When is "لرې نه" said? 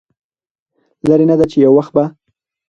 1.07-1.35